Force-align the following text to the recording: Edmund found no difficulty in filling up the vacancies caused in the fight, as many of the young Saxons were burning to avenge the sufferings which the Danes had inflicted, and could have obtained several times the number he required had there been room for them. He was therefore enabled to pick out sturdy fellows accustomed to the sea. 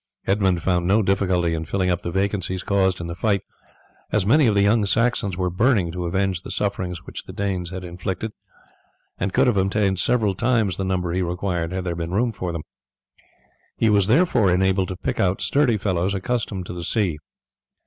Edmund 0.25 0.63
found 0.63 0.87
no 0.87 1.03
difficulty 1.03 1.53
in 1.53 1.63
filling 1.65 1.91
up 1.91 2.01
the 2.01 2.09
vacancies 2.09 2.63
caused 2.63 2.99
in 2.99 3.05
the 3.05 3.13
fight, 3.13 3.43
as 4.11 4.25
many 4.25 4.47
of 4.47 4.55
the 4.55 4.63
young 4.63 4.83
Saxons 4.83 5.37
were 5.37 5.51
burning 5.51 5.91
to 5.91 6.05
avenge 6.05 6.41
the 6.41 6.49
sufferings 6.49 7.03
which 7.05 7.25
the 7.25 7.31
Danes 7.31 7.69
had 7.69 7.83
inflicted, 7.83 8.31
and 9.19 9.31
could 9.31 9.45
have 9.45 9.57
obtained 9.57 9.99
several 9.99 10.33
times 10.33 10.77
the 10.77 10.83
number 10.83 11.11
he 11.11 11.21
required 11.21 11.71
had 11.71 11.83
there 11.83 11.93
been 11.95 12.09
room 12.13 12.31
for 12.31 12.51
them. 12.51 12.63
He 13.77 13.91
was 13.91 14.07
therefore 14.07 14.51
enabled 14.51 14.87
to 14.87 14.97
pick 14.97 15.19
out 15.19 15.39
sturdy 15.39 15.77
fellows 15.77 16.15
accustomed 16.15 16.65
to 16.65 16.73
the 16.73 16.83
sea. 16.83 17.19